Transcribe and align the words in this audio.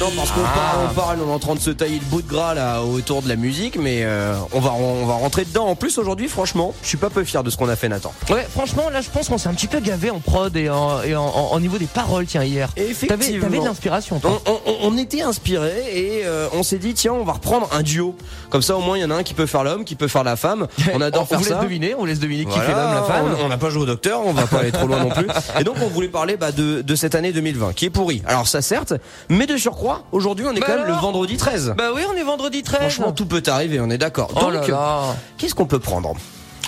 Non, 0.00 0.10
parce 0.16 0.32
qu'on 0.32 0.40
parle, 0.40 0.78
on 0.90 0.94
parle, 0.94 1.18
on 1.24 1.30
est 1.30 1.34
en 1.34 1.38
train 1.38 1.54
de 1.54 1.60
se 1.60 1.70
tailler 1.70 1.98
le 2.00 2.04
bout 2.06 2.20
de 2.20 2.28
gras 2.28 2.52
là 2.54 2.82
autour 2.82 3.22
de 3.22 3.28
la 3.28 3.36
musique, 3.36 3.76
mais 3.78 4.00
euh, 4.02 4.34
on 4.52 4.58
va 4.60 4.72
on 4.72 5.06
va 5.06 5.14
rentrer 5.14 5.44
dedans. 5.44 5.66
En 5.66 5.76
plus 5.76 5.98
aujourd'hui, 5.98 6.26
franchement, 6.26 6.74
je 6.82 6.88
suis 6.88 6.96
pas 6.96 7.10
peu 7.10 7.22
fier 7.22 7.42
de 7.44 7.50
ce 7.50 7.56
qu'on 7.56 7.68
a 7.68 7.76
fait, 7.76 7.88
Nathan. 7.88 8.12
Ouais, 8.28 8.46
franchement, 8.50 8.90
là, 8.90 9.00
je 9.02 9.08
pense 9.10 9.28
qu'on 9.28 9.38
s'est 9.38 9.48
un 9.48 9.54
petit 9.54 9.68
peu 9.68 9.78
gavé 9.80 10.10
en 10.10 10.18
prod 10.18 10.54
et 10.56 10.68
en, 10.68 11.00
et 11.02 11.14
en, 11.14 11.22
en- 11.24 11.52
en 11.52 11.60
niveau 11.60 11.78
des 11.78 11.86
paroles, 11.86 12.26
tiens, 12.26 12.42
hier. 12.42 12.70
Effectivement. 12.76 13.40
t'avais 13.42 13.58
de 13.60 13.64
l'inspiration, 13.64 14.16
On, 14.16 14.20
toi. 14.20 14.42
on- 14.46 14.60
on- 14.66 14.76
on 14.94 14.98
était 14.98 15.22
inspiré 15.22 15.70
et 15.92 16.22
euh, 16.24 16.48
on 16.52 16.62
s'est 16.62 16.78
dit 16.78 16.94
tiens 16.94 17.12
on 17.12 17.24
va 17.24 17.34
reprendre 17.34 17.68
un 17.72 17.82
duo 17.82 18.16
comme 18.50 18.62
ça 18.62 18.76
au 18.76 18.80
moins 18.80 18.96
il 18.98 19.00
y 19.00 19.04
en 19.04 19.10
a 19.10 19.14
un 19.14 19.22
qui 19.22 19.34
peut 19.34 19.46
faire 19.46 19.64
l'homme 19.64 19.84
qui 19.84 19.94
peut 19.94 20.08
faire 20.08 20.24
la 20.24 20.36
femme 20.36 20.66
on 20.92 21.00
adore 21.00 21.22
on 21.22 21.26
faire 21.26 21.38
vous 21.38 21.44
ça 21.44 21.54
laisse 21.54 21.62
deviner, 21.62 21.94
on 21.94 22.00
vous 22.00 22.06
laisse 22.06 22.18
deviner 22.20 22.44
qui 22.44 22.50
Voilà, 22.58 22.64
fait 22.66 22.72
l'homme, 22.72 22.94
la 22.94 23.02
femme. 23.02 23.36
on- 23.40 23.44
On 23.44 23.48
n'a 23.48 23.58
pas 23.58 23.70
joué 23.70 23.82
au 23.82 23.86
docteur, 23.86 24.20
on 24.26 24.32
va 24.32 24.46
pas 24.46 24.58
aller 24.58 24.72
trop 24.72 24.86
loin 24.86 24.98
non 25.00 25.10
plus. 25.10 25.26
Et 25.60 25.64
donc 25.64 25.76
on 25.82 25.88
voulait 25.88 26.08
parler 26.08 26.36
bah, 26.36 26.52
de, 26.52 26.82
de 26.82 26.94
cette 26.96 27.14
année 27.14 27.32
2020 27.32 27.72
qui 27.74 27.86
est 27.86 27.90
pourrie. 27.90 28.22
Alors 28.26 28.46
ça 28.48 28.60
certes, 28.62 28.94
mais 29.28 29.46
de 29.46 29.56
surcroît, 29.56 29.73
aujourd'hui 30.12 30.46
on 30.48 30.54
est 30.54 30.60
Bah 30.60 30.66
quand 30.68 30.76
même 30.76 30.86
le 30.86 30.92
vendredi 30.94 31.36
13. 31.36 31.74
Bah 31.76 31.90
oui, 31.94 32.02
on 32.12 32.16
est 32.16 32.22
vendredi 32.22 32.62
13. 32.62 32.80
Franchement 32.80 33.12
tout 33.12 33.26
peut 33.26 33.42
arriver, 33.46 33.80
on 33.80 33.90
est 33.90 33.98
d'accord. 33.98 34.30
oh 34.36 34.40
Donc 34.40 34.52
là 34.52 34.66
là. 34.68 35.00
qu'est-ce 35.38 35.54
qu'on 35.54 35.66
peut 35.66 35.78
prendre? 35.78 36.14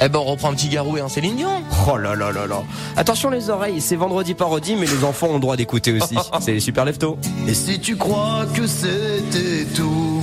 Eh 0.02 0.10
ben, 0.10 0.18
on 0.18 0.24
reprend 0.24 0.50
un 0.50 0.54
petit 0.54 0.68
garou 0.68 0.98
et 0.98 1.00
un 1.00 1.08
Céline 1.08 1.36
Dion. 1.36 1.62
Oh 1.90 1.96
là 1.96 2.14
là 2.14 2.30
là 2.30 2.46
là. 2.46 2.62
Attention 2.96 3.30
les 3.30 3.48
oreilles, 3.48 3.80
c'est 3.80 3.96
vendredi 3.96 4.34
parodie 4.34 4.76
mais 4.76 4.86
les 4.86 5.04
enfants 5.04 5.28
ont 5.28 5.34
le 5.34 5.40
droit 5.40 5.56
d'écouter 5.56 5.92
aussi. 5.92 6.16
c'est 6.40 6.52
les 6.52 6.60
super 6.60 6.84
leftos. 6.84 7.16
Et 7.48 7.54
si 7.54 7.80
tu 7.80 7.96
crois 7.96 8.44
que 8.54 8.66
c'était 8.66 9.64
tout, 9.74 10.22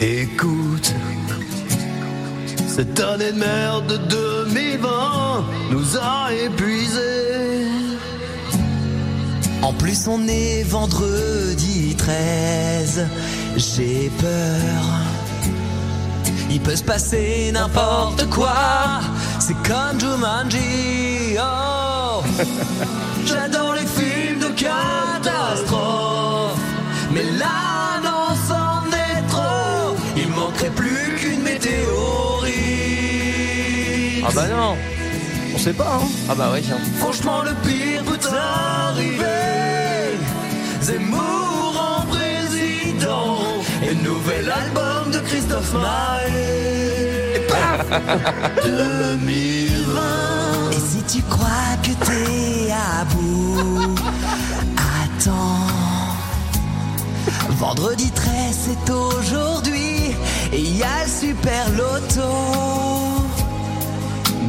écoute. 0.00 0.94
Cette 2.68 3.00
année 3.00 3.32
de 3.32 3.38
merde 3.38 4.00
2020 4.08 5.44
nous 5.70 5.96
a 5.96 6.32
épuisés. 6.32 7.25
En 9.62 9.72
plus, 9.72 10.06
on 10.08 10.26
est 10.28 10.62
vendredi 10.62 11.94
13. 11.96 13.06
J'ai 13.56 14.10
peur. 14.20 14.84
Il 16.50 16.60
peut 16.60 16.76
se 16.76 16.84
passer 16.84 17.50
n'importe 17.52 18.28
quoi. 18.30 19.00
C'est 19.40 19.56
comme 19.62 19.98
Jumanji. 19.98 21.36
Oh. 21.38 22.22
J'adore 23.26 23.74
les 23.74 23.86
films 23.86 24.38
de 24.40 24.48
catastrophe. 24.54 26.60
Mais 27.12 27.24
là, 27.38 28.00
non, 28.04 28.28
c'en 28.48 28.84
est 28.90 29.22
trop. 29.28 29.96
Il 30.16 30.28
manquerait 30.28 30.70
plus 30.70 31.14
qu'une 31.16 31.42
météorite. 31.42 31.84
Ah 34.24 34.30
bah 34.34 34.46
non. 34.48 34.76
On 35.54 35.58
sait 35.58 35.72
pas 35.72 35.98
hein. 36.00 36.06
Ah 36.28 36.34
bah 36.34 36.50
ouais, 36.52 36.60
tiens. 36.60 36.78
Franchement, 36.98 37.42
le 37.42 37.54
pire 37.66 38.02
peut 38.04 38.18
arriver. 38.36 39.45
Zemmour 40.82 41.74
en 41.76 42.02
président. 42.06 43.38
Et 43.82 43.94
nouvel 43.96 44.50
album 44.50 45.10
de 45.12 45.18
Christophe 45.20 45.72
Maé. 45.74 47.36
Et 47.36 47.40
paf 47.48 47.86
2020. 48.64 50.70
Et 50.72 50.80
si 50.80 51.02
tu 51.16 51.22
crois 51.22 51.76
que 51.82 51.92
t'es 52.04 52.72
à 52.72 53.04
bout, 53.04 53.94
attends. 55.04 55.66
Vendredi 57.50 58.10
13, 58.10 58.26
c'est 58.52 58.90
aujourd'hui. 58.90 60.14
Et 60.52 60.58
il 60.58 60.76
y 60.78 60.82
a 60.82 61.04
le 61.04 61.10
super 61.10 61.68
loto. 61.70 62.28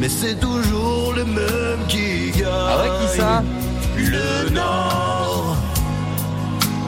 Mais 0.00 0.08
c'est 0.08 0.38
toujours 0.38 1.12
le 1.14 1.24
même 1.24 1.84
qui 1.88 2.30
gagne. 2.30 2.46
Ah 2.48 2.82
ouais, 2.82 2.90
qui 3.00 3.08
ça 3.18 3.42
Le 3.96 4.50
Nord. 4.50 4.87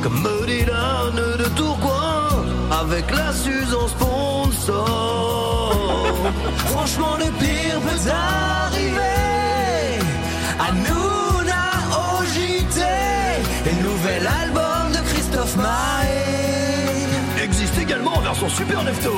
Comme 0.02 0.26
Dylan 0.46 1.14
de 1.38 1.48
Tourcoing. 1.56 2.44
Avec 2.70 3.10
la 3.10 3.32
Susan 3.32 3.88
sponsor. 3.88 5.76
Franchement, 6.66 7.16
le 7.18 7.26
pire 7.38 7.80
peut 7.80 8.10
arriver. 8.10 9.00
À 10.58 10.72
nous, 10.72 11.42
au 12.00 12.24
JT. 12.24 12.80
Et 13.66 13.74
nouvel 13.82 14.26
album 14.26 14.92
de 14.92 15.00
Christophe 15.10 15.56
Maé. 15.56 17.44
Existe 17.44 17.78
également 17.78 18.14
en 18.16 18.20
version 18.20 18.48
super 18.48 18.82
lefto. 18.84 19.12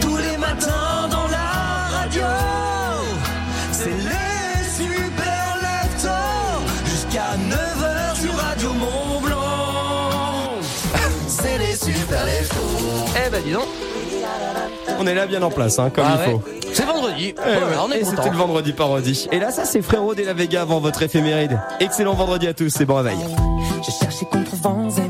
Tous 0.00 0.16
les 0.16 0.36
matins 0.36 1.08
dans 1.10 1.28
la 1.28 1.98
radio. 1.98 2.73
Eh 13.16 13.30
bah 13.30 13.38
dis 13.44 13.52
donc. 13.52 13.64
On 14.98 15.06
est 15.06 15.14
là 15.14 15.26
bien 15.26 15.42
en 15.42 15.50
place 15.50 15.78
hein, 15.78 15.90
comme 15.90 16.04
Ah 16.06 16.18
il 16.26 16.32
ouais. 16.34 16.38
faut. 16.38 16.42
C'est 16.72 16.84
vendredi. 16.84 17.34
Eh 17.36 17.40
Voilà, 17.40 17.66
ouais, 17.66 17.72
on 17.86 17.92
est 17.92 18.00
et 18.00 18.04
c'était 18.04 18.30
le 18.30 18.36
vendredi 18.36 18.72
parodie. 18.72 19.28
Et 19.30 19.38
là, 19.38 19.50
ça, 19.50 19.64
c'est 19.64 19.82
Frérot 19.82 20.14
de 20.14 20.22
la 20.22 20.32
Vega 20.32 20.62
avant 20.62 20.80
votre 20.80 21.02
éphéméride. 21.02 21.60
Excellent 21.80 22.14
vendredi 22.14 22.48
à 22.48 22.54
tous, 22.54 22.68
c'est 22.70 22.84
bon 22.84 22.96
réveil. 22.96 23.18
J'ai 23.84 23.92
cherché 23.92 24.26
contre 24.26 24.56
vents 24.56 24.88
et 24.88 25.08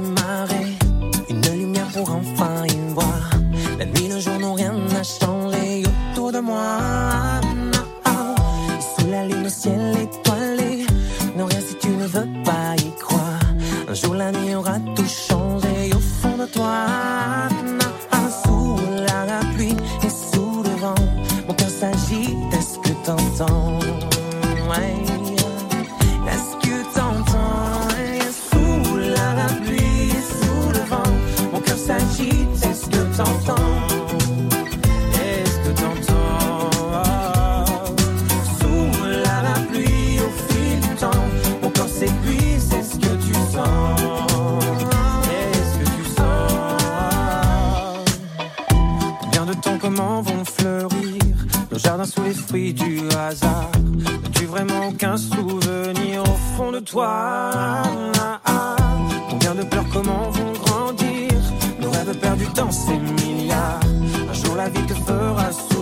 t'entends. 33.17 33.55
Est-ce 35.15 35.59
que 35.61 35.71
t'entends? 35.81 36.71
Sous 38.59 38.89
la 39.25 39.55
pluie, 39.69 40.19
au 40.21 40.31
fil 40.49 40.81
du 40.81 40.95
temps 40.97 41.25
Mon 41.63 41.71
corps 41.71 41.89
s'épuise, 41.89 42.73
est-ce 42.73 42.97
que 42.97 43.15
tu 43.27 43.35
sens. 43.35 44.01
Est-ce 45.31 45.75
que 45.79 45.85
tu 45.97 46.05
sens? 46.17 46.55
Combien 49.21 49.45
de 49.47 49.55
temps, 49.55 49.79
comment 49.81 50.23
vont 50.23 50.45
fleurir 50.45 51.23
nos 51.71 51.79
jardins 51.79 52.05
sous 52.05 52.23
les 52.23 52.35
fruits 52.35 52.75
du 52.75 53.01
hasard? 53.11 53.71
N'as-tu 54.23 54.47
vraiment 54.47 54.89
aucun 54.89 55.17
souvenir 55.17 56.23
au 56.23 56.57
fond 56.57 56.73
de 56.73 56.81
toi? 56.81 57.83
Combien 59.31 59.55
de 59.55 59.63
pleurs, 59.63 59.87
comment 59.93 60.31
Nos 62.15 62.21
rêves 62.21 62.21
perdus 62.21 62.53
dans 62.55 62.71
ces 62.71 62.99
milliards. 62.99 63.81
Un 64.29 64.33
jour 64.33 64.57
la 64.57 64.69
vie 64.69 64.87
te 64.87 64.95
fera 64.95 65.53
sourire 65.53 65.74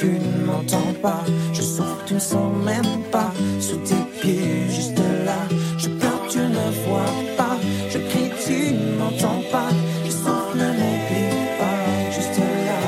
tu 0.00 0.06
ne 0.06 0.46
m'entends 0.46 0.92
pas. 1.02 1.22
Je 1.52 1.60
souffre, 1.60 2.04
tu 2.06 2.14
ne 2.14 2.18
sens 2.18 2.50
même 2.64 3.02
pas. 3.12 3.32
Sous 3.60 3.76
tes 3.76 4.02
pieds, 4.20 4.66
juste 4.70 4.98
là 5.26 5.40
Je 5.76 5.88
pleure, 5.88 6.22
tu 6.30 6.38
ne 6.38 6.66
vois 6.86 7.14
pas. 7.36 7.56
Je 7.90 7.98
crie, 7.98 8.30
tu 8.46 8.72
ne 8.72 8.98
m'entends 8.98 9.42
pas. 9.52 9.68
Je 10.06 10.10
souffre, 10.10 10.56
ne 10.56 10.68
m'oublie 10.78 11.36
pas 11.60 11.80
Juste 12.16 12.38
là. 12.68 12.80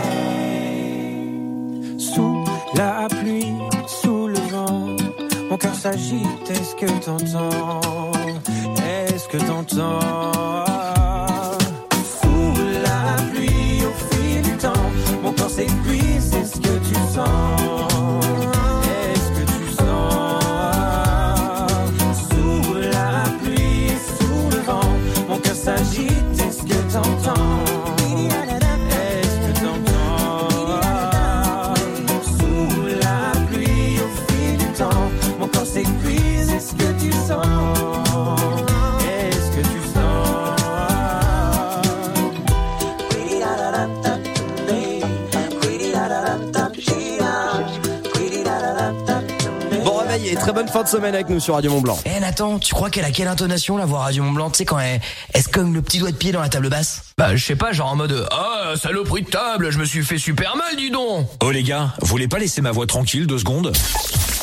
Sous 1.98 2.44
la 2.76 3.08
pluie, 3.08 3.52
sous 3.86 4.26
le 4.28 4.40
vent 4.50 4.96
Mon 5.50 5.58
cœur 5.58 5.74
s'agite, 5.74 6.50
est-ce 6.50 6.74
que 6.76 6.86
t'entends? 7.04 8.12
Est-ce 8.78 9.28
que 9.28 9.36
t'entends? 9.36 10.71
Que 17.14 17.61
très 50.52 50.62
bonne 50.64 50.72
fin 50.72 50.82
de 50.82 50.88
semaine 50.88 51.14
avec 51.14 51.30
nous 51.30 51.40
sur 51.40 51.54
Radio 51.54 51.70
Mont 51.70 51.80
Blanc. 51.80 51.98
Eh 52.04 52.20
Nathan, 52.20 52.58
tu 52.58 52.74
crois 52.74 52.90
qu'elle 52.90 53.06
a 53.06 53.10
quelle 53.10 53.28
intonation 53.28 53.78
la 53.78 53.86
voix 53.86 54.00
Radio 54.00 54.22
Mont 54.22 54.32
Blanc 54.32 54.50
Tu 54.50 54.58
sais 54.58 54.64
quand 54.66 54.78
elle, 54.78 55.00
elle 55.32 55.42
se 55.42 55.48
cogne 55.48 55.72
le 55.72 55.80
petit 55.80 55.98
doigt 55.98 56.10
de 56.10 56.16
pied 56.16 56.30
dans 56.30 56.42
la 56.42 56.50
table 56.50 56.68
basse? 56.68 57.04
Bah, 57.16 57.34
je 57.34 57.42
sais 57.42 57.56
pas, 57.56 57.72
genre 57.72 57.90
en 57.90 57.96
mode 57.96 58.26
Ah, 58.30 58.74
saloperie 58.76 59.22
de 59.22 59.30
table, 59.30 59.70
je 59.70 59.78
me 59.78 59.86
suis 59.86 60.04
fait 60.04 60.18
super 60.18 60.56
mal, 60.56 60.76
dis 60.76 60.90
donc 60.90 61.26
Oh 61.42 61.50
les 61.50 61.62
gars, 61.62 61.94
vous 62.02 62.06
voulez 62.06 62.28
pas 62.28 62.38
laisser 62.38 62.60
ma 62.60 62.70
voix 62.70 62.86
tranquille 62.86 63.26
deux 63.26 63.38
secondes? 63.38 63.72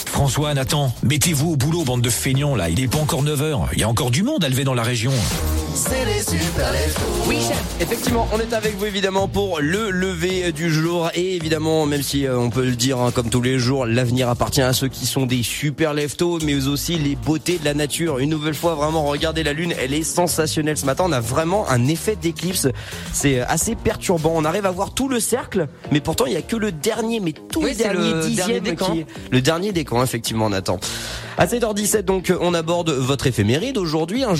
François, 0.08 0.56
Nathan, 0.56 0.92
mettez-vous 1.04 1.52
au 1.52 1.56
boulot, 1.56 1.84
bande 1.84 2.02
de 2.02 2.10
feignants 2.10 2.56
là. 2.56 2.70
Il 2.70 2.80
est 2.80 2.88
pas 2.88 2.98
encore 2.98 3.24
9h. 3.24 3.68
Il 3.74 3.80
y 3.80 3.84
a 3.84 3.88
encore 3.90 4.10
du 4.10 4.24
monde 4.24 4.44
à 4.44 4.50
lever 4.50 4.64
dans 4.64 4.74
la 4.74 4.84
région. 4.84 5.12
C'est 5.74 6.06
les 6.06 6.20
super 6.22 6.72
Oui, 7.28 7.38
chef. 7.40 7.62
Effectivement, 7.80 8.28
on 8.34 8.40
est 8.40 8.54
avec 8.54 8.76
vous 8.78 8.86
évidemment 8.86 9.28
pour 9.28 9.60
le 9.62 9.92
lever 9.92 10.52
du 10.52 10.72
jour 10.72 11.10
et 11.16 11.36
évidemment, 11.36 11.86
même 11.86 12.02
si 12.02 12.26
euh, 12.26 12.38
on 12.38 12.50
peut 12.50 12.66
le 12.66 12.76
dire 12.76 13.00
hein, 13.00 13.12
comme 13.12 13.30
tous 13.30 13.42
les 13.42 13.60
jours, 13.60 13.86
l'avenir 13.86 14.30
appartient 14.30 14.62
à 14.62 14.74
ceux 14.74 14.88
qui 14.88 15.06
sont 15.06 15.26
des 15.26 15.44
super 15.44 15.94
leftos, 15.94 16.40
mais 16.44 16.68
aussi 16.68 16.98
les 16.98 17.16
beautés 17.16 17.58
de 17.60 17.66
la 17.66 17.74
nature. 17.74 18.20
Une 18.20 18.30
nouvelle 18.30 18.54
fois, 18.56 18.76
vraiment, 18.76 19.04
regardez 19.06 19.44
la 19.44 19.54
lune, 19.54 19.74
elle 19.80 19.94
est 19.94 20.04
sensationnelle. 20.04 20.78
Ce 20.78 20.86
matin, 20.86 21.06
on 21.08 21.12
a 21.12 21.22
vraiment 21.22 21.68
un 21.70 21.88
effet 21.88 22.16
d'éclipse. 22.16 22.68
C'est 23.14 23.40
assez 23.42 23.76
perturbant. 23.76 24.34
On 24.36 24.46
arrive 24.46 24.66
à 24.66 24.72
voir 24.72 24.94
tout 24.94 25.08
le 25.08 25.20
cercle, 25.20 25.68
mais 25.92 26.02
pourtant 26.02 26.26
il 26.26 26.34
y 26.34 26.38
a 26.38 26.42
que 26.42 26.56
le 26.58 26.72
dernier, 26.72 27.20
mais 27.20 27.32
tout 27.34 27.62
Oui, 27.62 27.72
le 27.72 27.76
dernier 27.78 28.14
le 28.14 28.22
dixième 28.22 28.48
dernier 28.48 28.62
décan. 28.62 28.92
qui 28.92 29.00
est 29.02 29.06
le 29.32 29.42
dernier 29.42 29.72
décan, 29.72 30.04
effectivement, 30.04 30.50
Nathan. 30.50 30.80
À 31.38 31.46
7h17, 31.46 32.02
donc, 32.02 32.34
on 32.42 32.54
aborde 32.54 32.90
votre 32.90 33.28
éphéméride 33.28 33.78
aujourd'hui, 33.78 34.26
un 34.26 34.36
joli 34.36 34.40